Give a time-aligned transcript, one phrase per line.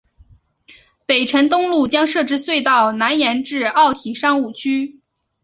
[1.05, 4.99] 北辰东路将设置隧道南延至奥体商务区。